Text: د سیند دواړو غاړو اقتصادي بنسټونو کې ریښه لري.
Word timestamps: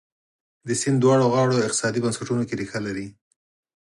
د 0.67 0.69
سیند 0.81 0.97
دواړو 1.03 1.31
غاړو 1.33 1.63
اقتصادي 1.67 1.99
بنسټونو 2.03 2.43
کې 2.47 2.57
ریښه 2.61 2.79
لري. 2.87 3.07